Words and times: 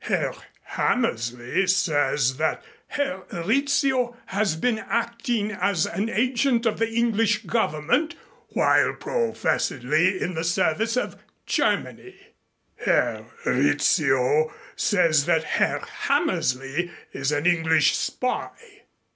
Herr 0.05 0.33
Hammersley 0.63 1.67
says 1.67 2.37
that 2.37 2.63
Herr 2.87 3.21
Rizzio 3.31 4.17
has 4.25 4.55
been 4.55 4.79
acting 4.79 5.51
as 5.51 5.85
an 5.85 6.09
agent 6.09 6.65
of 6.65 6.79
the 6.79 6.89
English 6.91 7.43
Government 7.43 8.15
while 8.49 8.95
professedly 8.95 10.19
in 10.19 10.33
the 10.33 10.43
service 10.43 10.97
of 10.97 11.21
Germany. 11.45 12.15
Herr 12.77 13.27
Rizzio 13.45 14.51
says 14.75 15.27
that 15.27 15.43
Herr 15.43 15.85
Hammersley 16.07 16.89
is 17.11 17.31
an 17.31 17.45
English 17.45 17.95
spy. 17.95 18.49